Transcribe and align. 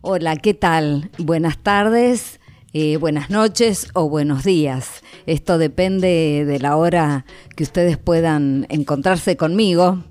Hola, 0.00 0.36
¿qué 0.36 0.54
tal? 0.54 1.10
Buenas 1.18 1.58
tardes, 1.58 2.38
eh, 2.72 2.98
buenas 2.98 3.30
noches 3.30 3.88
o 3.94 4.08
buenos 4.08 4.44
días. 4.44 5.02
Esto 5.26 5.58
depende 5.58 6.44
de 6.46 6.60
la 6.60 6.76
hora 6.76 7.24
que 7.56 7.64
ustedes 7.64 7.98
puedan 7.98 8.64
encontrarse 8.68 9.36
conmigo. 9.36 10.04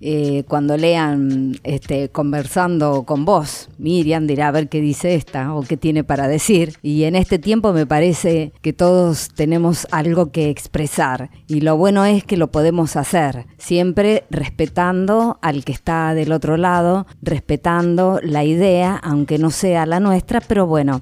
Eh, 0.00 0.44
cuando 0.46 0.76
lean 0.76 1.56
este, 1.64 2.10
conversando 2.10 3.04
con 3.04 3.24
vos. 3.24 3.70
Miriam 3.78 4.26
dirá 4.26 4.48
a 4.48 4.50
ver 4.52 4.68
qué 4.68 4.82
dice 4.82 5.14
esta 5.14 5.54
o 5.54 5.62
qué 5.62 5.76
tiene 5.76 6.04
para 6.04 6.28
decir. 6.28 6.74
Y 6.82 7.04
en 7.04 7.16
este 7.16 7.38
tiempo 7.38 7.72
me 7.72 7.86
parece 7.86 8.52
que 8.60 8.74
todos 8.74 9.28
tenemos 9.34 9.86
algo 9.92 10.30
que 10.32 10.50
expresar. 10.50 11.30
Y 11.46 11.60
lo 11.60 11.76
bueno 11.76 12.04
es 12.04 12.24
que 12.24 12.36
lo 12.36 12.50
podemos 12.50 12.96
hacer, 12.96 13.46
siempre 13.56 14.24
respetando 14.30 15.38
al 15.40 15.64
que 15.64 15.72
está 15.72 16.12
del 16.14 16.32
otro 16.32 16.56
lado, 16.58 17.06
respetando 17.22 18.20
la 18.22 18.44
idea, 18.44 18.96
aunque 18.96 19.38
no 19.38 19.50
sea 19.50 19.86
la 19.86 20.00
nuestra, 20.00 20.40
pero 20.40 20.66
bueno, 20.66 21.00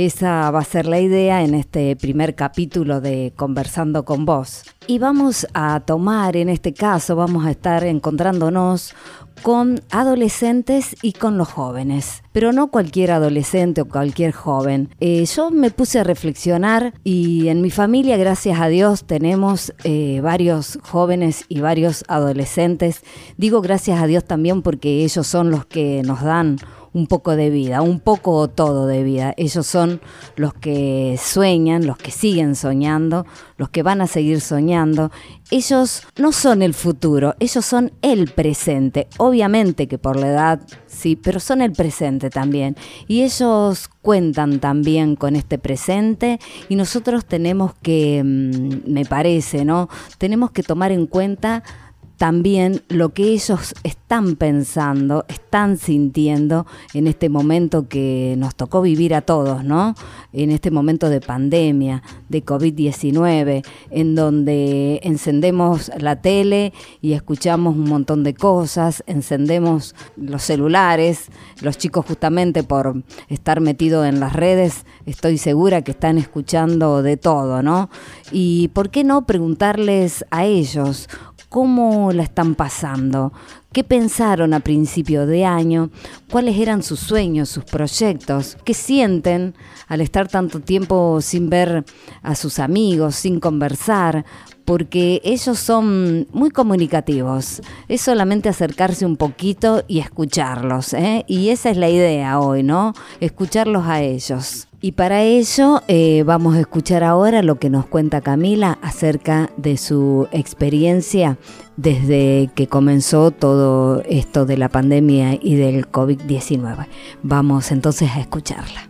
esa 0.00 0.50
va 0.50 0.60
a 0.60 0.64
ser 0.64 0.86
la 0.86 1.00
idea 1.00 1.42
en 1.42 1.54
este 1.54 1.94
primer 1.96 2.34
capítulo 2.34 3.00
de 3.00 3.32
Conversando 3.36 4.04
con 4.04 4.24
vos. 4.24 4.64
Y 4.86 4.98
vamos 4.98 5.46
a 5.54 5.80
tomar, 5.80 6.36
en 6.36 6.48
este 6.48 6.74
caso, 6.74 7.16
vamos 7.16 7.46
a 7.46 7.50
estar 7.50 7.84
encontrándonos 7.84 8.94
con 9.42 9.80
adolescentes 9.90 10.96
y 11.02 11.12
con 11.12 11.38
los 11.38 11.48
jóvenes, 11.48 12.22
pero 12.32 12.52
no 12.52 12.70
cualquier 12.70 13.12
adolescente 13.12 13.80
o 13.80 13.88
cualquier 13.88 14.32
joven. 14.32 14.90
Eh, 15.00 15.24
yo 15.24 15.50
me 15.50 15.70
puse 15.70 15.98
a 15.98 16.04
reflexionar 16.04 16.92
y 17.04 17.48
en 17.48 17.62
mi 17.62 17.70
familia, 17.70 18.16
gracias 18.16 18.60
a 18.60 18.68
Dios, 18.68 19.04
tenemos 19.04 19.72
eh, 19.84 20.20
varios 20.22 20.78
jóvenes 20.82 21.44
y 21.48 21.60
varios 21.60 22.04
adolescentes. 22.08 23.02
Digo 23.36 23.62
gracias 23.62 24.02
a 24.02 24.06
Dios 24.06 24.24
también 24.24 24.62
porque 24.62 25.04
ellos 25.04 25.26
son 25.26 25.50
los 25.50 25.64
que 25.64 26.02
nos 26.04 26.22
dan 26.22 26.58
un 26.92 27.06
poco 27.06 27.36
de 27.36 27.50
vida, 27.50 27.82
un 27.82 28.00
poco 28.00 28.32
o 28.32 28.48
todo 28.48 28.86
de 28.86 29.02
vida. 29.02 29.34
Ellos 29.36 29.66
son 29.66 30.00
los 30.36 30.54
que 30.54 31.18
sueñan, 31.22 31.86
los 31.86 31.96
que 31.96 32.10
siguen 32.10 32.56
soñando, 32.56 33.26
los 33.56 33.68
que 33.70 33.82
van 33.82 34.00
a 34.00 34.06
seguir 34.06 34.40
soñando. 34.40 35.10
Ellos 35.50 36.02
no 36.16 36.32
son 36.32 36.62
el 36.62 36.74
futuro, 36.74 37.34
ellos 37.38 37.64
son 37.64 37.92
el 38.02 38.30
presente. 38.30 39.06
Obviamente 39.18 39.86
que 39.86 39.98
por 39.98 40.16
la 40.16 40.28
edad 40.28 40.60
sí, 40.86 41.16
pero 41.16 41.38
son 41.38 41.62
el 41.62 41.72
presente 41.72 42.30
también. 42.30 42.76
Y 43.06 43.22
ellos 43.22 43.88
cuentan 44.02 44.58
también 44.60 45.14
con 45.14 45.36
este 45.36 45.58
presente 45.58 46.40
y 46.68 46.76
nosotros 46.76 47.24
tenemos 47.24 47.74
que, 47.82 48.22
mm, 48.24 48.90
me 48.90 49.04
parece, 49.04 49.64
¿no? 49.64 49.88
Tenemos 50.18 50.50
que 50.50 50.62
tomar 50.62 50.90
en 50.90 51.06
cuenta 51.06 51.62
también 52.20 52.82
lo 52.90 53.14
que 53.14 53.32
ellos 53.32 53.74
están 53.82 54.36
pensando, 54.36 55.24
están 55.28 55.78
sintiendo 55.78 56.66
en 56.92 57.06
este 57.06 57.30
momento 57.30 57.88
que 57.88 58.34
nos 58.36 58.54
tocó 58.56 58.82
vivir 58.82 59.14
a 59.14 59.22
todos, 59.22 59.64
¿no? 59.64 59.94
En 60.34 60.50
este 60.50 60.70
momento 60.70 61.08
de 61.08 61.22
pandemia, 61.22 62.02
de 62.28 62.44
COVID-19, 62.44 63.64
en 63.90 64.14
donde 64.14 65.00
encendemos 65.02 65.90
la 65.98 66.20
tele 66.20 66.74
y 67.00 67.14
escuchamos 67.14 67.74
un 67.74 67.88
montón 67.88 68.22
de 68.22 68.34
cosas, 68.34 69.02
encendemos 69.06 69.94
los 70.18 70.42
celulares, 70.42 71.28
los 71.62 71.78
chicos 71.78 72.04
justamente 72.04 72.62
por 72.62 73.02
estar 73.30 73.62
metidos 73.62 74.06
en 74.06 74.20
las 74.20 74.34
redes, 74.34 74.84
estoy 75.06 75.38
segura 75.38 75.80
que 75.80 75.92
están 75.92 76.18
escuchando 76.18 77.02
de 77.02 77.16
todo, 77.16 77.62
¿no? 77.62 77.88
Y 78.30 78.68
por 78.74 78.90
qué 78.90 79.04
no 79.04 79.24
preguntarles 79.24 80.26
a 80.30 80.44
ellos 80.44 81.08
cómo 81.50 82.09
la 82.12 82.22
están 82.22 82.54
pasando, 82.54 83.32
qué 83.72 83.84
pensaron 83.84 84.54
a 84.54 84.60
principio 84.60 85.26
de 85.26 85.44
año, 85.44 85.90
cuáles 86.30 86.58
eran 86.58 86.82
sus 86.82 87.00
sueños, 87.00 87.48
sus 87.48 87.64
proyectos, 87.64 88.56
qué 88.64 88.74
sienten 88.74 89.54
al 89.88 90.00
estar 90.00 90.28
tanto 90.28 90.60
tiempo 90.60 91.20
sin 91.20 91.50
ver 91.50 91.84
a 92.22 92.34
sus 92.34 92.58
amigos, 92.58 93.16
sin 93.16 93.40
conversar, 93.40 94.24
porque 94.64 95.20
ellos 95.24 95.58
son 95.58 96.28
muy 96.32 96.50
comunicativos. 96.50 97.60
Es 97.88 98.02
solamente 98.02 98.48
acercarse 98.48 99.04
un 99.04 99.16
poquito 99.16 99.82
y 99.88 99.98
escucharlos. 99.98 100.94
¿eh? 100.94 101.24
Y 101.26 101.48
esa 101.48 101.70
es 101.70 101.76
la 101.76 101.88
idea 101.88 102.38
hoy, 102.38 102.62
¿no? 102.62 102.94
Escucharlos 103.20 103.86
a 103.86 104.00
ellos. 104.00 104.68
Y 104.82 104.92
para 104.92 105.22
ello 105.22 105.82
eh, 105.88 106.22
vamos 106.24 106.54
a 106.54 106.60
escuchar 106.60 107.04
ahora 107.04 107.42
lo 107.42 107.58
que 107.58 107.68
nos 107.68 107.84
cuenta 107.84 108.22
Camila 108.22 108.78
acerca 108.80 109.50
de 109.56 109.76
su 109.76 110.26
experiencia 110.32 111.36
desde 111.80 112.50
que 112.54 112.66
comenzó 112.66 113.30
todo 113.30 114.02
esto 114.08 114.46
de 114.46 114.56
la 114.56 114.68
pandemia 114.68 115.38
y 115.40 115.56
del 115.56 115.86
COVID-19. 115.86 116.86
Vamos 117.22 117.72
entonces 117.72 118.10
a 118.14 118.20
escucharla. 118.20 118.88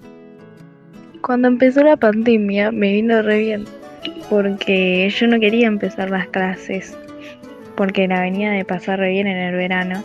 Cuando 1.22 1.48
empezó 1.48 1.82
la 1.82 1.96
pandemia 1.96 2.72
me 2.72 2.92
vino 2.92 3.22
re 3.22 3.38
bien 3.38 3.64
porque 4.28 5.10
yo 5.10 5.26
no 5.26 5.38
quería 5.38 5.66
empezar 5.66 6.10
las 6.10 6.26
clases 6.28 6.96
porque 7.76 8.08
la 8.08 8.20
venía 8.20 8.50
de 8.50 8.64
pasar 8.64 8.98
re 8.98 9.10
bien 9.10 9.26
en 9.26 9.36
el 9.36 9.54
verano. 9.54 10.02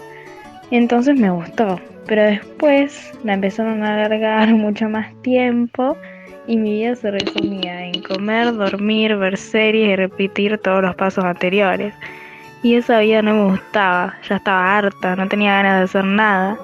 Entonces 0.71 1.17
me 1.17 1.29
gustó 1.29 1.79
pero 2.07 2.23
después 2.23 3.11
la 3.23 3.33
empezaron 3.33 3.83
a 3.83 3.93
alargar 3.93 4.49
mucho 4.53 4.89
más 4.89 5.13
tiempo 5.21 5.97
y 6.47 6.57
mi 6.57 6.73
vida 6.73 6.95
se 6.95 7.11
resumía 7.11 7.87
en 7.87 8.01
comer, 8.03 8.53
dormir, 8.53 9.15
ver 9.15 9.37
series 9.37 9.89
y 9.89 9.95
repetir 9.95 10.57
todos 10.59 10.83
los 10.83 10.95
pasos 10.95 11.23
anteriores. 11.23 11.93
Y 12.65 12.73
esa 12.73 12.99
vida 12.99 13.21
no 13.21 13.35
me 13.35 13.43
gustaba, 13.51 14.15
ya 14.27 14.37
estaba 14.37 14.75
harta, 14.75 15.15
no 15.15 15.27
tenía 15.27 15.53
ganas 15.53 15.77
de 15.77 15.83
hacer 15.83 16.03
nada. 16.03 16.57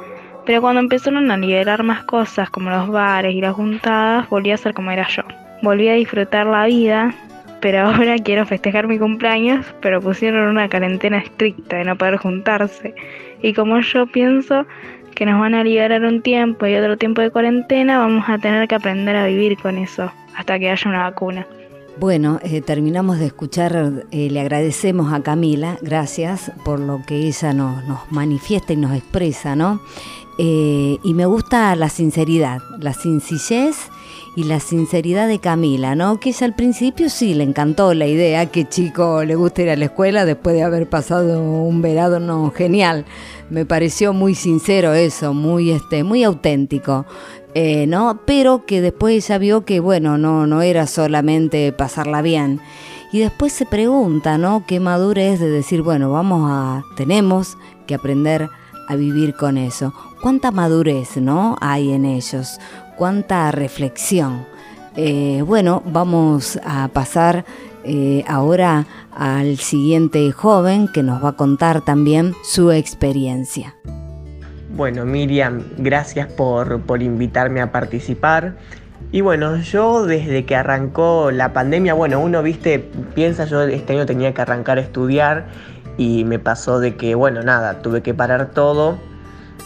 Pero 0.47 0.59
cuando 0.59 0.79
empezaron 0.79 1.29
a 1.29 1.38
liberar 1.38 1.84
más 1.84 2.03
cosas 2.06 2.50
como 2.50 2.72
los 2.72 2.89
bares 2.89 3.35
y 3.35 3.39
las 3.39 3.53
juntadas, 3.53 4.28
volví 4.28 4.50
a 4.50 4.57
ser 4.57 4.73
como 4.73 4.90
era 4.90 5.07
yo. 5.07 5.22
Volví 5.61 5.90
a 5.90 5.94
disfrutar 5.94 6.47
la 6.47 6.66
vida, 6.66 7.13
pero 7.59 7.81
ahora 7.85 8.16
quiero 8.17 8.47
festejar 8.47 8.88
mi 8.88 8.97
cumpleaños, 8.97 9.63
pero 9.79 10.01
pusieron 10.01 10.47
una 10.47 10.67
cuarentena 10.67 11.19
estricta 11.19 11.78
de 11.78 11.84
no 11.84 11.95
poder 11.95 12.17
juntarse. 12.17 12.95
Y 13.44 13.53
como 13.53 13.79
yo 13.81 14.07
pienso 14.07 14.66
que 15.13 15.28
nos 15.28 15.40
van 15.40 15.53
a 15.53 15.63
liberar 15.63 16.03
un 16.03 16.23
tiempo 16.23 16.66
y 16.66 16.73
otro 16.73 16.97
tiempo 16.97 17.22
de 17.22 17.29
cuarentena, 17.29 18.00
vamos 18.00 18.28
a 18.28 18.40
tener 18.40 18.67
que 18.67 18.73
aprender 18.73 19.16
a 19.16 19.28
vivir 19.28 19.56
con 19.59 19.78
eso 19.78 20.11
hasta 20.35 20.57
que 20.57 20.72
haya 20.72 20.90
una 20.90 21.03
vacuna. 21.03 21.45
Bueno, 22.00 22.40
eh, 22.41 22.62
terminamos 22.62 23.19
de 23.19 23.28
escuchar, 23.28 24.06
eh, 24.12 24.29
le 24.29 24.40
agradecemos 24.40 25.13
a 25.13 25.22
Camila, 25.22 25.78
gracias 25.81 26.52
por 26.63 26.79
lo 26.79 27.02
que 27.06 27.28
ella 27.28 27.53
nos, 27.53 27.85
nos 27.85 28.00
manifiesta 28.12 28.74
y 28.74 28.78
nos 28.78 28.96
expresa, 28.96 29.56
¿no? 29.56 29.81
Eh, 30.38 30.97
y 31.03 31.13
me 31.13 31.25
gusta 31.25 31.75
la 31.75 31.90
sinceridad, 31.90 32.62
la 32.79 32.94
sencillez 32.94 33.75
y 34.35 34.46
la 34.46 34.59
sinceridad 34.59 35.28
de 35.28 35.40
Camila, 35.40 35.94
¿no? 35.94 36.19
Que 36.19 36.29
ella 36.29 36.47
al 36.47 36.56
principio 36.56 37.09
sí 37.09 37.34
le 37.34 37.44
encantó 37.44 37.94
la 37.94 38.08
idea 38.08 38.46
que 38.46 38.68
chico 38.68 39.23
le 39.25 39.35
gusta 39.35 39.62
ir 39.63 39.69
a 39.69 39.75
la 39.75 39.85
escuela 39.85 40.25
después 40.25 40.56
de 40.56 40.63
haber 40.63 40.90
pasado 40.90 41.41
un 41.41 41.81
verano 41.81 42.52
genial. 42.56 43.06
Me 43.50 43.66
pareció 43.66 44.13
muy 44.13 44.34
sincero 44.34 44.94
eso, 44.94 45.34
muy 45.34 45.72
este, 45.72 46.03
muy 46.06 46.23
auténtico. 46.23 47.06
Eh, 47.53 47.85
¿no? 47.88 48.22
Pero 48.25 48.66
que 48.66 48.81
después 48.81 49.13
ella 49.13 49.38
vio 49.38 49.66
que 49.66 49.79
bueno, 49.79 50.17
no, 50.17 50.47
no 50.47 50.62
era 50.62 50.88
solamente 50.88 51.72
pasarla 51.73 52.22
bien. 52.22 52.62
Y 53.12 53.19
después 53.19 53.51
se 53.51 53.66
pregunta, 53.66 54.38
¿no? 54.38 54.63
Qué 54.66 54.79
madurez 54.79 55.39
de 55.39 55.50
decir, 55.50 55.81
bueno, 55.81 56.11
vamos 56.11 56.50
a, 56.50 56.84
tenemos 56.95 57.57
que 57.85 57.95
aprender 57.95 58.50
a 58.88 58.95
vivir 58.95 59.35
con 59.35 59.57
eso. 59.57 59.94
¿Cuánta 60.22 60.51
madurez, 60.51 61.17
¿no? 61.17 61.57
Hay 61.59 61.91
en 61.91 62.06
ellos 62.06 62.57
cuánta 62.97 63.51
reflexión. 63.51 64.45
Eh, 64.95 65.44
bueno, 65.45 65.81
vamos 65.85 66.59
a 66.63 66.88
pasar 66.90 67.45
eh, 67.84 68.23
ahora 68.28 68.85
al 69.11 69.57
siguiente 69.57 70.31
joven 70.31 70.88
que 70.88 71.03
nos 71.03 71.23
va 71.23 71.29
a 71.29 71.38
contar 71.38 71.81
también 71.81 72.34
su 72.44 72.72
experiencia. 72.72 73.75
Bueno, 74.73 75.05
Miriam, 75.05 75.63
gracias 75.77 76.31
por, 76.31 76.81
por 76.81 77.03
invitarme 77.03 77.61
a 77.61 77.72
participar. 77.72 78.55
Y 79.11 79.19
bueno, 79.19 79.57
yo 79.57 80.05
desde 80.05 80.46
que 80.46 80.55
arrancó 80.55 81.31
la 81.31 81.51
pandemia, 81.51 81.93
bueno, 81.93 82.22
uno, 82.22 82.41
viste, 82.41 82.79
piensa, 83.13 83.43
yo 83.46 83.63
este 83.63 83.93
año 83.93 84.05
tenía 84.05 84.34
que 84.34 84.41
arrancar 84.41 84.78
a 84.78 84.81
estudiar 84.81 85.47
y 85.97 86.23
me 86.23 86.40
pasó 86.40 86.79
de 86.79 86.96
que, 86.96 87.16
bueno, 87.16 87.43
nada, 87.43 87.81
tuve 87.81 88.01
que 88.01 88.13
parar 88.13 88.51
todo 88.51 88.97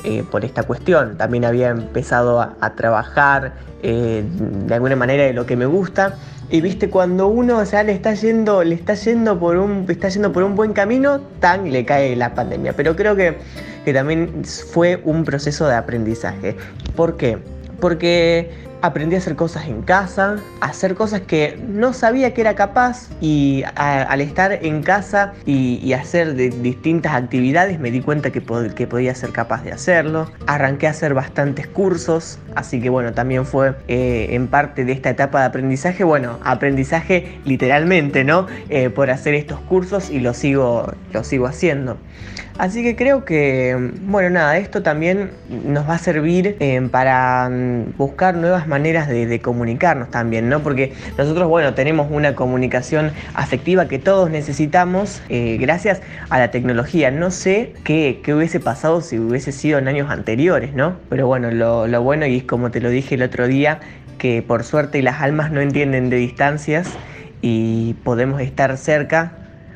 eh, 0.03 0.23
por 0.31 0.43
esta 0.43 0.63
cuestión. 0.63 1.17
También 1.17 1.45
había 1.45 1.69
empezado 1.69 2.41
a, 2.41 2.75
trabajar 2.75 3.53
eh, 3.83 4.23
de 4.27 4.73
alguna 4.73 4.95
manera 4.95 5.23
de 5.23 5.33
lo 5.33 5.45
que 5.45 5.55
me 5.55 5.67
gusta. 5.67 6.15
Y 6.49 6.61
viste, 6.61 6.89
cuando 6.89 7.27
uno 7.27 7.57
o 7.57 7.65
sea, 7.65 7.83
le 7.83 7.91
está 7.91 8.13
yendo, 8.13 8.63
le 8.63 8.75
está 8.75 8.93
yendo 8.93 9.39
por 9.39 9.57
un, 9.57 9.85
está 9.89 10.09
yendo 10.09 10.31
por 10.31 10.43
un 10.43 10.55
buen 10.55 10.73
camino, 10.73 11.19
tan 11.39 11.71
le 11.71 11.85
cae 11.85 12.15
la 12.15 12.35
pandemia. 12.35 12.73
Pero 12.73 12.95
creo 12.95 13.15
que, 13.15 13.37
que 13.83 13.93
también 13.93 14.43
fue 14.45 15.01
un 15.03 15.23
proceso 15.23 15.67
de 15.67 15.75
aprendizaje. 15.75 16.55
¿Por 16.95 17.17
qué? 17.17 17.39
Porque 17.79 18.51
aprendí 18.81 19.15
a 19.15 19.19
hacer 19.19 19.35
cosas 19.35 19.67
en 19.67 19.81
casa, 19.81 20.37
hacer 20.61 20.95
cosas 20.95 21.21
que 21.21 21.57
no 21.67 21.93
sabía 21.93 22.33
que 22.33 22.41
era 22.41 22.55
capaz 22.55 23.09
y 23.21 23.63
al 23.75 24.21
estar 24.21 24.51
en 24.53 24.83
casa 24.83 25.33
y, 25.45 25.93
hacer 25.95 26.35
distintas 26.35 27.13
actividades 27.13 27.79
me 27.79 27.89
di 27.89 28.01
cuenta 28.01 28.29
que, 28.29 28.43
que, 28.75 28.87
podía 28.87 29.15
ser 29.15 29.31
capaz 29.31 29.63
de 29.63 29.71
hacerlo. 29.71 30.29
Arranqué 30.45 30.87
a 30.87 30.89
hacer 30.89 31.13
bastantes 31.13 31.67
cursos, 31.67 32.37
así 32.53 32.81
que 32.81 32.89
bueno, 32.89 33.13
también 33.13 33.45
fue 33.45 33.75
eh, 33.87 34.27
en 34.31 34.47
parte 34.47 34.83
de 34.83 34.91
esta 34.91 35.09
etapa 35.09 35.39
de 35.39 35.45
aprendizaje, 35.45 36.03
bueno, 36.03 36.37
aprendizaje 36.43 37.39
literalmente, 37.45 38.25
¿no? 38.25 38.47
Eh, 38.69 38.89
por 38.89 39.09
hacer 39.09 39.35
estos 39.35 39.59
cursos 39.61 40.09
y 40.09 40.19
lo 40.19 40.33
sigo, 40.33 40.93
lo 41.13 41.23
sigo 41.23 41.47
haciendo. 41.47 41.97
Así 42.57 42.83
que 42.83 42.95
creo 42.95 43.25
que, 43.25 43.91
bueno, 44.03 44.29
nada, 44.29 44.57
esto 44.57 44.81
también 44.81 45.31
nos 45.49 45.89
va 45.89 45.95
a 45.95 45.97
servir 45.97 46.55
eh, 46.61 46.87
para 46.89 47.49
mm, 47.49 47.97
buscar 47.97 48.35
nuevas 48.35 48.64
maneras 48.67 49.07
de, 49.07 49.39
comunicarnos 49.41 50.11
también, 50.11 50.49
¿no? 50.49 50.61
Porque 50.61 50.93
nosotros, 51.17 51.47
bueno, 51.47 51.73
tenemos 51.73 52.07
una 52.09 52.35
comunicación 52.35 53.11
afectiva 53.33 53.87
que 53.87 53.99
todos 53.99 54.29
necesitamos 54.29 55.21
eh, 55.29 55.57
gracias 55.59 56.01
a 56.29 56.39
la 56.39 56.51
tecnología. 56.51 57.11
No 57.11 57.31
sé 57.31 57.73
qué, 57.83 58.21
hubiese 58.27 58.59
pasado 58.59 59.01
si 59.01 59.19
hubiese 59.19 59.51
sido 59.51 59.79
en 59.79 59.87
años 59.87 60.09
anteriores, 60.09 60.73
¿no? 60.73 60.95
Pero 61.09 61.27
bueno, 61.27 61.51
lo, 61.51 62.01
bueno, 62.01 62.25
y 62.25 62.37
es 62.37 62.43
como 62.43 62.71
te 62.71 62.79
lo 62.81 62.89
dije 62.89 63.15
el 63.15 63.23
otro 63.23 63.47
día, 63.47 63.79
que 64.17 64.41
por 64.41 64.63
suerte 64.63 65.01
las 65.01 65.21
almas 65.21 65.51
no 65.51 65.61
entienden 65.61 66.09
de 66.09 66.17
distancias 66.17 66.89
y 67.41 67.95
podemos 68.03 68.41
estar 68.41 68.77
cerca 68.77 69.33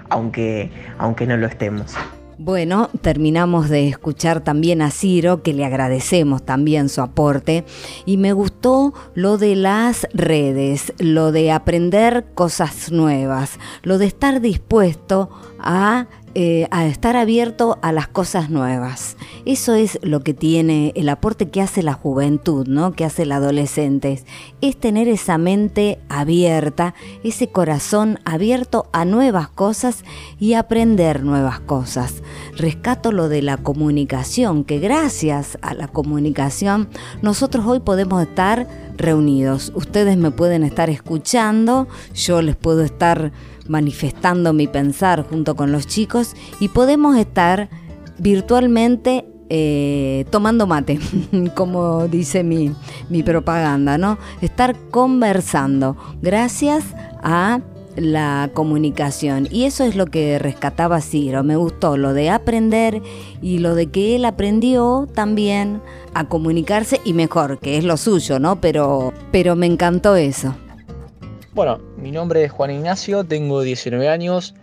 aunque, 0.10 0.72
aunque 0.98 1.28
no 1.28 1.38
lo 1.38 1.48
estemos. 1.48 1.96
Bueno, 2.42 2.90
terminamos 3.02 3.68
de 3.68 3.90
escuchar 3.90 4.42
también 4.42 4.82
a 4.82 4.92
Ciro, 4.92 5.44
que 5.44 5.52
le 5.52 5.66
agradecemos 5.66 6.42
también 6.42 6.88
su 6.88 7.02
aporte, 7.02 7.66
y 8.06 8.16
me 8.16 8.32
gustó 8.32 8.94
lo 9.14 9.38
de 9.38 9.58
las 9.58 10.08
redes, 10.14 10.94
lo 11.00 11.34
de 11.34 11.52
aprender 11.52 12.28
cosas 12.36 12.94
nuevas, 12.94 13.60
lo 13.84 13.98
de 13.98 14.06
estar 14.06 14.40
dispuesto 14.40 15.30
a 15.60 16.08
eh, 16.36 16.68
a 16.72 16.86
estar 16.86 17.16
abierto 17.16 17.78
a 17.82 17.92
las 17.92 18.08
cosas 18.08 18.50
nuevas. 18.50 19.18
Eso 19.46 19.74
es 19.74 20.00
lo 20.04 20.22
que 20.22 20.34
tiene 20.34 20.92
el 20.96 21.10
aporte 21.10 21.50
que 21.50 21.62
hace 21.62 21.84
la 21.84 21.94
juventud, 21.94 22.68
¿no? 22.68 22.94
que 22.94 23.06
hace 23.06 23.24
el 23.24 23.32
adolescente. 23.32 24.24
Es 24.62 24.78
tener 24.78 25.08
esa 25.08 25.38
mente 25.38 26.00
abierta, 26.10 26.94
ese 27.24 27.50
corazón 27.50 28.20
abierto 28.26 28.88
a 28.92 29.06
nuevas 29.06 29.50
cosas 29.50 30.04
y 30.40 30.54
aprender 30.54 31.24
nuevas 31.24 31.60
cosas. 31.60 32.22
Rescato 32.56 33.12
lo 33.12 33.30
de 33.30 33.42
la 33.42 33.58
comunicación, 33.58 34.64
que 34.64 34.80
gracias 34.80 35.58
a 35.62 35.74
la 35.74 35.88
comunicación 35.88 36.90
nosotros 37.22 37.66
hoy 37.66 37.80
podemos 37.80 38.22
estar 38.22 38.68
reunidos. 38.98 39.72
Ustedes 39.76 40.18
me 40.18 40.32
pueden 40.32 40.64
estar 40.64 40.90
escuchando, 40.90 41.88
yo 42.14 42.42
les 42.42 42.56
puedo 42.56 42.84
estar 42.84 43.32
manifestando 43.70 44.52
mi 44.52 44.68
pensar 44.68 45.26
junto 45.30 45.56
con 45.56 45.72
los 45.72 45.88
chicos 45.88 46.36
y 46.60 46.68
podemos 46.68 47.16
estar 47.16 47.70
virtualmente 48.18 49.26
eh, 49.50 50.26
tomando 50.30 50.68
mate, 50.68 51.00
como 51.56 52.08
dice 52.08 52.44
mi, 52.44 52.72
mi 53.10 53.24
propaganda, 53.24 53.98
¿no? 53.98 54.18
Estar 54.42 54.76
conversando 54.92 55.96
gracias 56.22 56.84
a 57.24 57.62
la 57.96 58.52
comunicación. 58.54 59.48
Y 59.52 59.66
eso 59.66 59.84
es 59.84 59.96
lo 59.96 60.06
que 60.06 60.40
rescataba 60.40 61.02
Ciro. 61.02 61.44
Me 61.44 61.56
gustó 61.56 61.98
lo 61.98 62.14
de 62.14 62.30
aprender 62.30 63.02
y 63.42 63.58
lo 63.58 63.76
de 63.76 63.88
que 63.88 64.16
él 64.16 64.26
aprendió 64.26 65.08
también 65.14 65.82
a 66.14 66.28
comunicarse 66.28 67.02
y 67.04 67.14
mejor, 67.14 67.60
que 67.60 67.78
es 67.78 67.84
lo 67.84 67.98
suyo, 67.98 68.40
¿no? 68.40 68.62
Pero, 68.62 69.14
pero 69.32 69.56
me 69.56 69.66
encantó 69.66 70.16
eso. 70.16 70.56
Bueno, 71.54 71.80
mi 72.02 72.12
nombre 72.12 72.44
es 72.44 72.52
Juan 72.52 72.72
Ignacio, 72.72 73.24
tengo 73.24 73.62
19 73.62 74.08
años, 74.08 74.56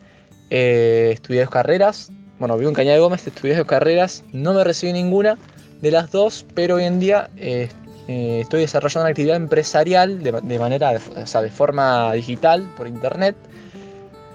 eh, 0.51 1.11
estudié 1.13 1.43
dos 1.43 1.51
carreras. 1.51 2.11
Bueno, 2.39 2.57
vivo 2.57 2.69
en 2.69 2.75
Cañada 2.75 2.97
de 2.97 3.01
Gómez, 3.01 3.27
estudié 3.27 3.57
dos 3.57 3.67
carreras, 3.67 4.25
no 4.33 4.53
me 4.53 4.65
recibí 4.65 4.93
ninguna 4.93 5.39
de 5.81 5.91
las 5.91 6.11
dos, 6.11 6.47
pero 6.55 6.77
hoy 6.77 6.85
en 6.85 7.01
día 7.01 7.31
eh, 7.37 7.69
eh, 8.09 8.41
estoy 8.43 8.61
desarrollando 8.61 9.03
una 9.03 9.11
actividad 9.11 9.37
empresarial 9.37 10.23
de, 10.23 10.59
manera, 10.59 10.99
o 11.17 11.27
sea, 11.27 11.43
de 11.43 11.51
forma 11.51 12.13
digital, 12.13 12.67
por 12.77 12.87
internet. 12.87 13.37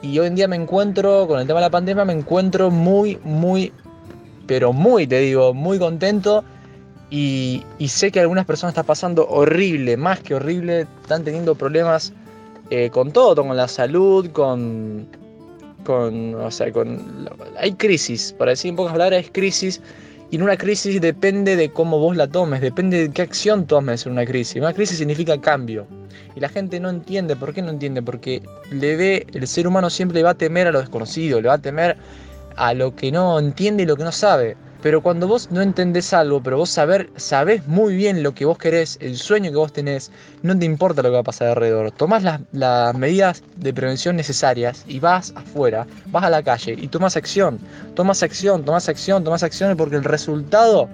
Y 0.01 0.17
hoy 0.17 0.27
en 0.27 0.35
día 0.35 0.47
me 0.47 0.55
encuentro, 0.55 1.27
con 1.27 1.39
el 1.39 1.47
tema 1.47 1.59
de 1.59 1.65
la 1.65 1.69
pandemia, 1.69 2.05
me 2.05 2.13
encuentro 2.13 2.71
muy, 2.71 3.19
muy, 3.23 3.71
pero 4.47 4.73
muy, 4.73 5.05
te 5.05 5.19
digo, 5.19 5.53
muy 5.53 5.77
contento. 5.77 6.43
Y, 7.11 7.63
y 7.77 7.89
sé 7.89 8.11
que 8.11 8.19
algunas 8.19 8.45
personas 8.45 8.71
están 8.71 8.85
pasando 8.85 9.27
horrible, 9.27 9.97
más 9.97 10.21
que 10.21 10.33
horrible, 10.33 10.87
están 11.03 11.23
teniendo 11.23 11.55
problemas 11.55 12.13
eh, 12.71 12.89
con 12.89 13.11
todo, 13.11 13.45
con 13.45 13.57
la 13.57 13.67
salud, 13.67 14.29
con, 14.31 15.05
con, 15.83 16.35
o 16.35 16.49
sea, 16.49 16.71
con, 16.71 17.29
hay 17.57 17.73
crisis, 17.73 18.33
para 18.37 18.51
decir 18.51 18.69
en 18.69 18.77
pocas 18.77 18.93
palabras, 18.93 19.25
es 19.25 19.31
crisis, 19.31 19.81
y 20.29 20.37
en 20.37 20.43
una 20.43 20.55
crisis 20.55 21.01
depende 21.01 21.57
de 21.57 21.69
cómo 21.69 21.99
vos 21.99 22.15
la 22.15 22.27
tomes, 22.29 22.61
depende 22.61 22.97
de 22.97 23.11
qué 23.11 23.23
acción 23.23 23.67
tomes 23.67 24.05
en 24.05 24.13
una 24.13 24.25
crisis. 24.25 24.55
Una 24.61 24.71
crisis 24.71 24.97
significa 24.99 25.39
cambio. 25.41 25.85
Y 26.33 26.39
la 26.39 26.47
gente 26.47 26.79
no 26.79 26.89
entiende, 26.89 27.35
¿por 27.35 27.53
qué 27.53 27.61
no 27.61 27.71
entiende? 27.71 28.01
Porque 28.01 28.41
le 28.71 28.95
ve, 28.95 29.27
el 29.33 29.45
ser 29.45 29.67
humano 29.67 29.89
siempre 29.89 30.19
le 30.19 30.23
va 30.23 30.29
a 30.29 30.35
temer 30.35 30.67
a 30.67 30.71
lo 30.71 30.79
desconocido, 30.79 31.41
le 31.41 31.49
va 31.49 31.55
a 31.55 31.57
temer 31.57 31.97
a 32.55 32.73
lo 32.73 32.95
que 32.95 33.11
no 33.11 33.37
entiende 33.37 33.83
y 33.83 33.85
lo 33.85 33.97
que 33.97 34.05
no 34.05 34.13
sabe. 34.13 34.55
Pero 34.81 35.01
cuando 35.01 35.27
vos 35.27 35.49
no 35.51 35.61
entendés 35.61 36.11
algo, 36.11 36.41
pero 36.41 36.57
vos 36.57 36.69
saber, 36.71 37.09
sabés 37.15 37.67
muy 37.67 37.95
bien 37.95 38.23
lo 38.23 38.33
que 38.33 38.45
vos 38.45 38.57
querés, 38.57 38.97
el 38.99 39.15
sueño 39.15 39.51
que 39.51 39.57
vos 39.57 39.71
tenés, 39.71 40.11
no 40.41 40.57
te 40.57 40.65
importa 40.65 41.03
lo 41.03 41.09
que 41.09 41.13
va 41.13 41.19
a 41.19 41.23
pasar 41.23 41.49
alrededor. 41.49 41.91
Tomás 41.91 42.23
las, 42.23 42.95
medidas 42.95 43.43
de 43.57 43.73
prevención 43.73 44.15
necesarias 44.15 44.83
y 44.87 44.99
vas 44.99 45.33
afuera, 45.35 45.85
vas 46.07 46.23
a 46.23 46.29
la 46.31 46.41
calle 46.41 46.75
y 46.77 46.87
tomas 46.87 47.15
acción. 47.15 47.59
Tomas 47.93 48.23
acción, 48.23 48.65
tomas 48.65 48.89
acción, 48.89 49.23
tomas 49.23 49.43
acción 49.43 49.77
porque 49.77 49.97
el 49.97 50.03
resultado 50.03 50.89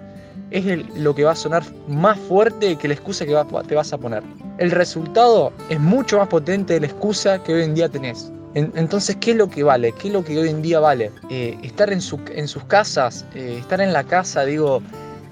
es 0.52 0.66
lo 0.96 1.16
que 1.16 1.24
va 1.24 1.32
a 1.32 1.36
sonar 1.36 1.64
más 1.88 2.20
fuerte 2.20 2.76
que 2.76 2.90
la 2.90 2.94
excusa 2.94 3.26
que 3.26 3.36
te 3.68 3.76
vas 3.76 3.94
a 3.94 3.98
poner. 3.98 4.24
El 4.58 4.72
resultado 4.72 5.54
es 5.70 5.80
mucho 5.80 6.18
más 6.18 6.28
potente 6.28 6.74
de 6.74 6.82
la 6.82 6.88
excusa 6.88 7.42
que 7.42 7.54
hoy 7.54 7.64
en 7.64 7.76
día 7.76 7.88
tenés. 7.88 8.32
Entonces, 8.58 9.18
¿qué 9.18 9.32
es 9.32 9.38
lo 9.38 9.52
que 9.52 9.62
vale? 9.62 9.92
¿Qué 9.92 10.08
es 10.08 10.14
lo 10.14 10.24
que 10.24 10.36
hoy 10.40 10.50
en 10.50 10.64
día 10.64 10.80
vale? 10.80 11.12
Eh, 11.30 11.56
estar 11.62 11.94
en, 11.94 12.00
en, 12.34 12.48
sus 12.48 12.64
casas, 12.64 13.24
eh, 13.36 13.58
estar 13.60 13.80
en 13.82 13.94
la 13.94 14.04
casa, 14.04 14.46
digo, 14.46 14.82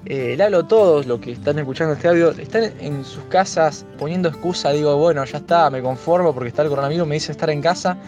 eh, 0.04 0.38
todos 0.68 1.06
los 1.06 1.18
que 1.18 1.32
están 1.32 1.58
escuchando 1.58 1.94
este 1.94 2.06
audio, 2.06 2.30
están 2.30 2.72
en 2.78 3.04
sus 3.04 3.24
casas 3.24 3.84
poniendo 3.98 4.28
excusa, 4.28 4.70
digo, 4.70 4.96
bueno, 4.96 5.24
ya 5.24 5.38
está, 5.38 5.68
me 5.70 5.82
conformo 5.82 6.32
porque 6.32 6.50
está 6.50 6.62
el 6.62 6.68
coronavirus, 6.68 7.04
me 7.08 7.16
dice 7.16 7.32
estar 7.32 7.50
en 7.50 7.60
casa 7.60 7.98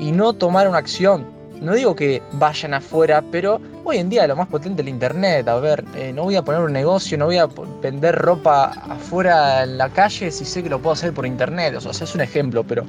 y 0.00 0.10
no 0.10 0.32
tomar 0.32 0.66
una 0.66 0.78
acción. 0.78 1.33
No 1.64 1.74
digo 1.74 1.96
que 1.96 2.22
vayan 2.32 2.74
afuera, 2.74 3.24
pero 3.32 3.60
hoy 3.84 3.96
en 3.96 4.10
día 4.10 4.26
lo 4.26 4.36
más 4.36 4.48
potente 4.48 4.82
es 4.82 4.86
el 4.86 4.90
internet. 4.90 5.48
A 5.48 5.56
ver, 5.56 5.82
no 6.14 6.24
voy 6.24 6.36
a 6.36 6.42
poner 6.42 6.60
un 6.60 6.72
negocio, 6.72 7.16
no 7.16 7.26
voy 7.26 7.38
a 7.38 7.48
vender 7.82 8.14
ropa 8.14 8.66
afuera 8.66 9.62
en 9.64 9.78
la 9.78 9.88
calle 9.88 10.30
si 10.30 10.44
sé 10.44 10.62
que 10.62 10.68
lo 10.68 10.78
puedo 10.78 10.92
hacer 10.92 11.12
por 11.12 11.26
internet. 11.26 11.74
O 11.76 11.80
sea, 11.80 11.92
es 11.92 12.14
un 12.14 12.20
ejemplo, 12.20 12.64
pero 12.64 12.84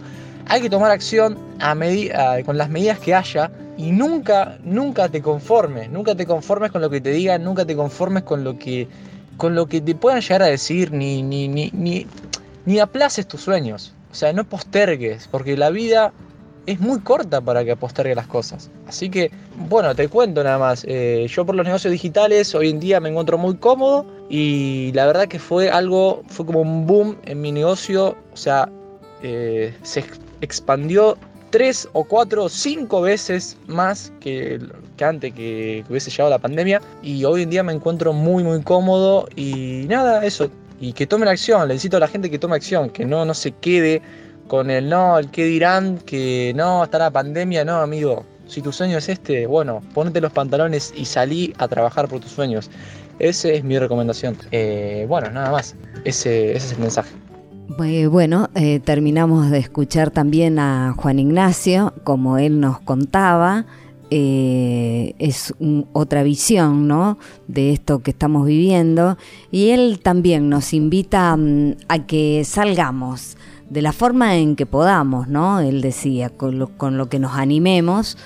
hay 0.48 0.62
que 0.62 0.70
tomar 0.70 0.92
acción 0.92 1.38
con 2.46 2.58
las 2.58 2.70
medidas 2.70 3.00
que 3.00 3.16
haya 3.16 3.50
y 3.78 3.92
nunca, 3.92 4.58
nunca 4.64 5.10
te 5.10 5.22
conformes, 5.22 5.90
nunca 5.90 6.16
te 6.16 6.26
conformes 6.26 6.72
con 6.72 6.82
lo 6.82 6.90
que 6.90 7.02
te 7.02 7.12
digan, 7.12 7.44
nunca 7.44 7.66
te 7.66 7.76
conformes 7.76 8.24
con 8.24 8.44
lo 8.44 8.58
que, 8.58 8.88
con 9.38 9.56
lo 9.56 9.68
que 9.68 9.82
te 9.82 9.96
puedan 9.96 10.22
llegar 10.22 10.44
a 10.44 10.48
decir, 10.48 10.92
ni, 10.92 11.24
ni, 11.24 11.48
ni, 11.48 11.72
ni, 11.74 12.08
ni 12.66 12.80
aplaces 12.80 13.28
tus 13.28 13.42
sueños. 13.42 13.94
O 14.12 14.16
sea, 14.16 14.32
no 14.32 14.46
postergues, 14.46 15.28
porque 15.30 15.58
la 15.58 15.70
vida 15.72 16.14
es 16.66 16.80
muy 16.80 17.00
corta 17.00 17.42
para 17.42 17.64
que 17.64 17.76
postergue 17.76 18.16
las 18.16 18.28
cosas. 18.28 18.70
Así 18.88 19.10
que, 19.10 19.32
bueno, 19.70 19.94
te 19.96 20.08
cuento 20.08 20.44
nada 20.44 20.58
más. 20.58 20.86
Eh, 20.88 21.28
yo 21.30 21.46
por 21.46 21.56
los 21.56 21.66
negocios 21.66 21.92
digitales 21.92 22.54
hoy 22.56 22.70
en 22.70 22.80
día 22.80 23.00
me 23.00 23.10
encuentro 23.10 23.38
muy 23.38 23.56
cómodo 23.58 24.06
y 24.30 24.92
la 24.94 25.06
verdad 25.06 25.28
que 25.28 25.40
fue 25.40 25.70
algo, 25.70 26.24
fue 26.28 26.46
como 26.46 26.62
un 26.62 26.86
boom 26.88 27.18
en 27.26 27.42
mi 27.42 27.52
negocio. 27.52 28.16
O 28.34 28.38
sea, 28.38 28.70
eh, 29.22 29.74
se 29.84 30.04
expandió 30.42 31.18
tres 31.52 31.88
o 31.94 32.04
cuatro 32.04 32.46
o 32.46 32.50
cinco 32.50 33.02
veces 33.02 33.58
más 33.68 34.12
que, 34.20 34.60
antes 35.02 35.34
que, 35.34 35.84
hubiese 35.90 36.10
llegado 36.10 36.30
la 36.30 36.40
pandemia. 36.40 36.82
Y 37.02 37.24
hoy 37.26 37.44
en 37.44 37.50
día 37.50 37.64
me 37.64 37.74
encuentro 37.74 38.14
muy, 38.14 38.44
muy 38.44 38.62
cómodo. 38.62 39.28
Y 39.36 39.86
nada, 39.88 40.26
eso. 40.26 40.50
Y 40.80 40.94
que 40.94 41.08
tomen 41.08 41.30
acción. 41.30 41.62
Le 41.68 41.76
necesito 41.76 41.98
a 41.98 42.00
la 42.02 42.08
gente 42.08 42.30
que 42.30 42.40
tome 42.40 42.56
acción. 42.56 42.90
Que 42.90 43.06
no, 43.06 43.24
no 43.24 43.34
se 43.34 43.52
quede 43.52 44.02
con 44.48 44.70
el 44.70 44.90
no, 44.90 45.18
el 45.18 45.30
que 45.30 45.46
dirán, 45.46 45.98
que 46.00 46.54
no, 46.56 46.84
está 46.84 46.98
la 46.98 47.12
pandemia. 47.12 47.66
No, 47.66 47.78
amigo. 47.78 48.26
Si 48.48 48.62
tu 48.62 48.72
sueño 48.72 49.00
es 49.00 49.10
este, 49.10 49.48
bueno, 49.48 49.82
ponete 49.94 50.22
los 50.22 50.32
pantalones 50.32 50.94
y 50.96 51.06
salí 51.06 51.54
a 51.58 51.68
trabajar 51.68 52.08
por 52.08 52.20
tus 52.20 52.32
sueños. 52.32 52.70
Esa 53.18 53.50
es 53.50 53.64
mi 53.64 53.80
recomendación. 53.80 54.38
Eh, 54.52 55.06
bueno, 55.10 55.32
nada 55.32 55.52
más. 55.52 55.76
Ese, 56.04 56.56
ese 56.56 56.68
es 56.68 56.74
el 56.74 56.80
mensaje. 56.80 57.12
Bueno, 57.68 58.50
eh, 58.54 58.80
terminamos 58.80 59.50
de 59.50 59.58
escuchar 59.58 60.12
también 60.12 60.60
a 60.60 60.94
Juan 60.96 61.18
Ignacio, 61.18 61.94
como 62.04 62.38
él 62.38 62.60
nos 62.60 62.80
contaba, 62.80 63.66
eh, 64.12 65.16
es 65.18 65.54
otra 65.92 66.22
visión 66.22 66.88
¿no? 66.88 67.18
de 67.48 67.74
esto 67.74 68.00
que 68.00 68.12
estamos 68.12 68.46
viviendo 68.46 69.18
y 69.50 69.72
él 69.72 70.00
también 70.02 70.48
nos 70.48 70.74
invita 70.74 71.36
mm, 71.36 71.78
a 71.88 72.06
que 72.06 72.44
salgamos 72.46 73.36
de 73.70 73.82
la 73.82 73.94
forma 73.94 74.36
en 74.38 74.56
que 74.56 74.66
podamos, 74.66 75.28
¿no? 75.28 75.60
Él 75.60 75.82
decía, 75.82 76.30
con 76.30 76.60
lo, 76.60 77.10
que 77.10 77.20
nos 77.20 77.34
animemos, 77.34 78.18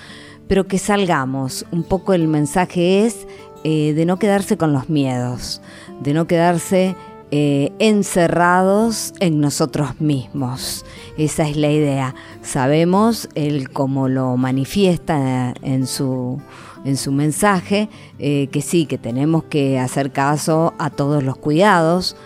pero 0.46 0.66
que 0.66 0.78
salgamos. 0.78 1.66
Un 1.70 1.82
poco 1.82 2.12
el 2.12 2.28
mensaje 2.28 3.06
es 3.06 3.26
eh, 3.64 3.92
de 3.94 4.04
no 4.04 4.18
quedarse 4.18 4.56
con 4.56 4.72
los 4.72 4.88
miedos, 4.88 5.62
de 6.00 6.12
no 6.12 6.26
quedarse 6.26 6.94
eh, 7.30 7.72
encerrados 7.78 9.14
en 9.20 9.40
nosotros 9.40 10.00
mismos. 10.00 10.84
Esa 11.16 11.48
es 11.48 11.56
la 11.56 11.70
idea. 11.70 12.14
Sabemos 12.42 13.28
él 13.34 13.70
como 13.70 14.08
lo 14.08 14.36
manifiesta 14.36 15.54
en 15.62 15.86
su, 15.86 16.40
en 16.84 16.96
su 16.96 17.12
mensaje, 17.12 17.88
eh, 18.18 18.48
que 18.52 18.60
sí, 18.60 18.84
que 18.84 18.98
tenemos 18.98 19.44
que 19.44 19.78
hacer 19.78 20.10
caso 20.10 20.74
a 20.78 20.90
todos 20.90 21.22
los 21.22 21.36
cuidados, 21.36 22.16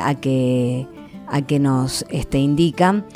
a 0.00 0.14
que 0.14 0.86
a 1.30 1.42
que 1.42 1.58
nos 1.58 2.04
este, 2.10 2.38
indican 2.38 3.06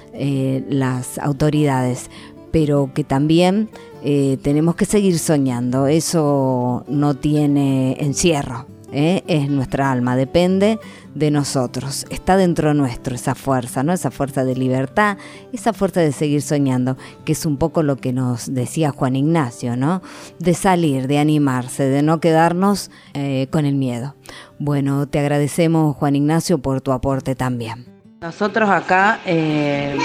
las 0.69 1.19
autoridades, 1.19 2.11
pero 2.53 2.91
que 2.95 3.03
también 3.03 3.71
eh, 4.03 4.39
tenemos 4.43 4.77
que 4.77 4.85
seguir 4.85 5.19
soñando. 5.19 5.87
Eso 5.87 6.85
no 6.87 7.15
tiene 7.15 7.97
encierro. 8.01 8.67
¿eh? 8.93 9.23
Es 9.27 9.49
nuestra 9.49 9.91
alma, 9.91 10.17
depende 10.17 10.79
de 11.15 11.31
nosotros. 11.31 12.05
Está 12.11 12.37
dentro 12.37 12.75
nuestro 12.75 13.15
esa 13.15 13.35
fuerza, 13.35 13.83
¿no? 13.83 13.93
Esa 13.93 14.11
fuerza 14.11 14.45
de 14.45 14.55
libertad, 14.55 15.17
esa 15.53 15.73
fuerza 15.73 16.01
de 16.01 16.13
seguir 16.13 16.43
soñando, 16.43 16.97
que 17.25 17.33
es 17.33 17.47
un 17.47 17.57
poco 17.57 17.83
lo 17.83 17.97
que 17.97 18.13
nos 18.13 18.53
decía 18.53 18.91
Juan 18.91 19.17
Ignacio, 19.17 19.77
¿no? 19.77 20.03
De 20.39 20.55
salir, 20.55 21.07
de 21.07 21.19
animarse, 21.19 21.85
de 21.85 22.03
no 22.03 22.21
quedarnos 22.21 22.91
eh, 23.15 23.47
con 23.51 23.65
el 23.65 23.77
miedo. 23.77 24.15
Bueno, 24.59 25.07
te 25.09 25.19
agradecemos, 25.19 25.97
Juan 25.97 26.17
Ignacio, 26.17 26.59
por 26.59 26.81
tu 26.81 26.93
aporte 26.93 27.35
también. 27.35 27.92
Nosotros 28.23 28.71
acá, 28.71 29.19
eh, 29.27 29.99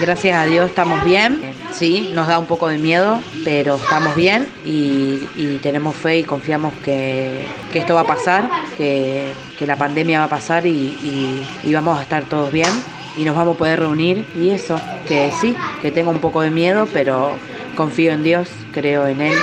gracias 0.00 0.38
a 0.38 0.46
Dios, 0.46 0.68
estamos 0.70 1.02
bien. 1.04 1.40
Sí, 1.72 2.12
nos 2.14 2.28
da 2.28 2.38
un 2.38 2.46
poco 2.46 2.68
de 2.68 2.78
miedo, 2.78 3.20
pero 3.42 3.74
estamos 3.74 4.14
bien 4.14 4.46
y, 4.64 5.58
tenemos 5.60 5.96
fe 5.96 6.20
y 6.20 6.22
confiamos 6.22 6.72
que, 6.84 7.44
esto 7.74 7.96
va 7.96 8.02
a 8.02 8.06
pasar, 8.06 8.48
que, 8.76 9.34
la 9.66 9.74
pandemia 9.74 10.20
va 10.20 10.26
a 10.26 10.28
pasar 10.28 10.64
y, 10.66 11.44
vamos 11.72 11.98
a 11.98 12.02
estar 12.02 12.22
todos 12.26 12.52
bien 12.52 12.70
y 13.16 13.24
nos 13.24 13.34
vamos 13.34 13.56
a 13.56 13.58
poder 13.58 13.80
reunir. 13.80 14.24
Y 14.36 14.50
eso, 14.50 14.80
que 15.08 15.32
sí, 15.40 15.56
que 15.82 15.90
tengo 15.90 16.12
un 16.12 16.20
poco 16.20 16.42
de 16.42 16.50
miedo, 16.52 16.86
pero 16.92 17.32
confío 17.74 18.12
en 18.12 18.22
Dios, 18.22 18.48
creo 18.72 19.08
en 19.08 19.20
Él, 19.20 19.38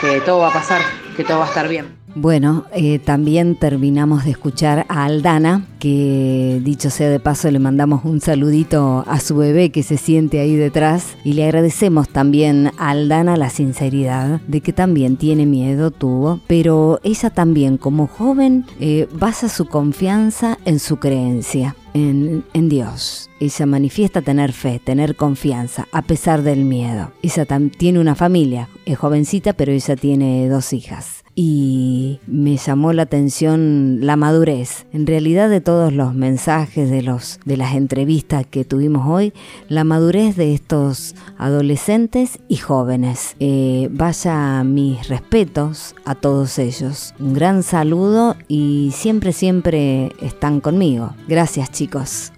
que 0.00 0.20
todo 0.20 0.38
va 0.38 0.50
a 0.50 0.52
pasar, 0.52 0.82
que 1.16 1.24
todo 1.24 1.40
va 1.40 1.46
a 1.46 1.48
estar 1.48 1.66
bien. 1.66 2.01
Bueno, 2.14 2.66
eh, 2.74 2.98
también 2.98 3.56
terminamos 3.56 4.24
de 4.24 4.32
escuchar 4.32 4.84
a 4.88 5.04
Aldana, 5.04 5.66
que 5.78 6.60
dicho 6.62 6.90
sea 6.90 7.08
de 7.08 7.18
paso 7.18 7.50
le 7.50 7.58
mandamos 7.58 8.04
un 8.04 8.20
saludito 8.20 9.02
a 9.06 9.18
su 9.18 9.36
bebé 9.36 9.70
que 9.70 9.82
se 9.82 9.96
siente 9.96 10.38
ahí 10.38 10.54
detrás 10.54 11.16
y 11.24 11.32
le 11.32 11.44
agradecemos 11.44 12.10
también 12.10 12.70
a 12.76 12.90
Aldana 12.90 13.38
la 13.38 13.48
sinceridad 13.48 14.42
de 14.46 14.60
que 14.60 14.74
también 14.74 15.16
tiene 15.16 15.46
miedo, 15.46 15.90
tuvo, 15.90 16.40
pero 16.46 17.00
ella 17.02 17.30
también 17.30 17.78
como 17.78 18.06
joven 18.06 18.66
eh, 18.78 19.08
basa 19.12 19.48
su 19.48 19.64
confianza 19.66 20.58
en 20.66 20.80
su 20.80 20.98
creencia. 20.98 21.76
En, 21.94 22.42
en, 22.54 22.70
Dios. 22.70 23.28
Ella 23.38 23.66
manifiesta 23.66 24.22
tener 24.22 24.54
fe, 24.54 24.80
tener 24.82 25.14
confianza, 25.14 25.88
a 25.92 26.00
pesar 26.00 26.40
del 26.40 26.64
miedo. 26.64 27.12
Ella 27.22 27.46
tiene 27.76 28.00
una 28.00 28.14
familia, 28.14 28.70
es 28.86 28.96
jovencita, 28.96 29.52
pero 29.52 29.72
ella 29.72 29.94
tiene 29.94 30.48
dos 30.48 30.72
hijas 30.72 31.21
y 31.34 32.20
me 32.26 32.56
llamó 32.56 32.92
la 32.92 33.02
atención 33.02 33.98
la 34.00 34.16
madurez. 34.16 34.86
En 34.92 35.06
realidad 35.06 35.48
de 35.48 35.60
todos 35.60 35.92
los 35.92 36.14
mensajes, 36.14 36.90
de, 36.90 37.02
los, 37.02 37.40
de 37.44 37.56
las 37.56 37.74
entrevistas 37.74 38.46
que 38.46 38.64
tuvimos 38.64 39.08
hoy, 39.08 39.32
la 39.68 39.84
madurez 39.84 40.36
de 40.36 40.54
estos 40.54 41.14
adolescentes 41.38 42.38
y 42.48 42.56
jóvenes. 42.56 43.36
Eh, 43.40 43.88
vaya 43.92 44.62
mis 44.64 45.08
respetos 45.08 45.94
a 46.04 46.14
todos 46.14 46.58
ellos. 46.58 47.14
Un 47.18 47.34
gran 47.34 47.62
saludo 47.62 48.36
y 48.48 48.90
siempre, 48.94 49.32
siempre 49.32 50.12
están 50.20 50.60
conmigo. 50.60 51.14
Gracias 51.28 51.70
chicos. 51.70 52.32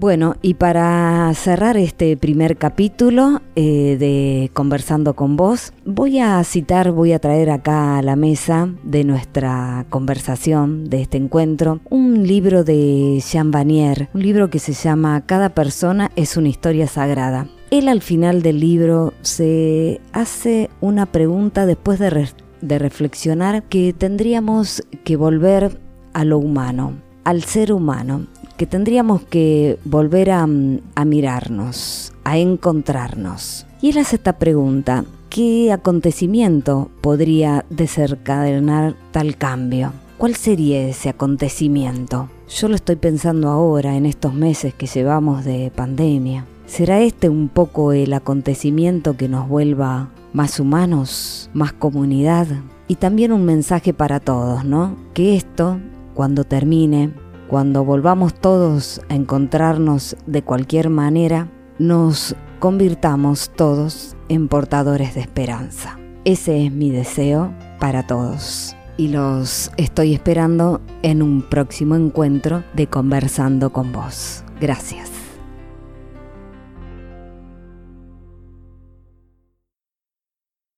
Bueno, 0.00 0.36
y 0.40 0.54
para 0.54 1.30
cerrar 1.34 1.76
este 1.76 2.16
primer 2.16 2.56
capítulo 2.56 3.42
eh, 3.54 3.98
de 4.00 4.50
Conversando 4.54 5.12
con 5.12 5.36
vos, 5.36 5.74
voy 5.84 6.20
a 6.20 6.42
citar, 6.42 6.90
voy 6.90 7.12
a 7.12 7.18
traer 7.18 7.50
acá 7.50 7.98
a 7.98 8.02
la 8.02 8.16
mesa 8.16 8.70
de 8.82 9.04
nuestra 9.04 9.84
conversación, 9.90 10.88
de 10.88 11.02
este 11.02 11.18
encuentro, 11.18 11.80
un 11.90 12.26
libro 12.26 12.64
de 12.64 13.22
Jean 13.30 13.50
Vanier, 13.50 14.08
un 14.14 14.22
libro 14.22 14.48
que 14.48 14.58
se 14.58 14.72
llama 14.72 15.26
Cada 15.26 15.50
persona 15.50 16.10
es 16.16 16.38
una 16.38 16.48
historia 16.48 16.86
sagrada. 16.86 17.48
Él 17.70 17.86
al 17.86 18.00
final 18.00 18.40
del 18.40 18.58
libro 18.58 19.12
se 19.20 20.00
hace 20.14 20.70
una 20.80 21.04
pregunta 21.04 21.66
después 21.66 21.98
de, 21.98 22.26
de 22.62 22.78
reflexionar 22.78 23.64
que 23.64 23.92
tendríamos 23.92 24.82
que 25.04 25.16
volver 25.16 25.78
a 26.14 26.24
lo 26.24 26.38
humano, 26.38 26.94
al 27.24 27.44
ser 27.44 27.70
humano 27.70 28.28
que 28.60 28.66
tendríamos 28.66 29.22
que 29.22 29.78
volver 29.86 30.30
a, 30.30 30.46
mirarnos, 30.46 32.12
a 32.24 32.36
encontrarnos. 32.36 33.64
Y 33.80 33.88
él 33.88 33.96
hace 33.96 34.16
esta 34.16 34.34
pregunta, 34.34 35.06
¿qué 35.30 35.72
acontecimiento 35.72 36.90
podría 37.00 37.64
desencadenar 37.70 38.96
tal 39.12 39.38
cambio? 39.38 39.94
¿Cuál 40.18 40.36
sería 40.36 40.86
ese 40.86 41.08
acontecimiento? 41.08 42.28
Yo 42.50 42.68
lo 42.68 42.74
estoy 42.74 42.96
pensando 42.96 43.48
ahora, 43.48 43.96
en 43.96 44.04
estos 44.04 44.34
meses 44.34 44.74
que 44.74 44.86
llevamos 44.86 45.46
de 45.46 45.72
pandemia. 45.74 46.44
¿Será 46.66 47.00
este 47.00 47.30
un 47.30 47.48
poco 47.48 47.92
el 47.92 48.12
acontecimiento 48.12 49.16
que 49.16 49.30
nos 49.30 49.48
vuelva 49.48 50.10
más 50.34 50.60
humanos, 50.60 51.48
más 51.54 51.72
comunidad? 51.72 52.46
Y 52.88 52.96
también 52.96 53.32
un 53.32 53.46
mensaje 53.46 53.94
para 53.94 54.20
todos, 54.20 54.66
¿no? 54.66 54.96
Que 55.14 55.34
esto, 55.34 55.80
cuando 56.12 56.44
termine, 56.44 57.14
cuando 57.50 57.84
volvamos 57.84 58.32
todos 58.32 59.00
a 59.08 59.16
encontrarnos 59.16 60.16
de 60.24 60.42
cualquier 60.42 60.88
manera, 60.88 61.48
nos 61.80 62.36
convirtamos 62.60 63.50
todos 63.50 64.16
en 64.28 64.46
portadores 64.46 65.16
de 65.16 65.22
esperanza. 65.22 65.98
Ese 66.24 66.64
es 66.64 66.70
mi 66.72 66.90
deseo 66.90 67.52
para 67.80 68.06
todos. 68.06 68.76
Y 68.96 69.08
los 69.08 69.72
estoy 69.76 70.14
esperando 70.14 70.80
en 71.02 71.22
un 71.22 71.42
próximo 71.42 71.96
encuentro 71.96 72.62
de 72.74 72.86
Conversando 72.86 73.72
con 73.72 73.90
vos. 73.90 74.44
Gracias. 74.60 75.19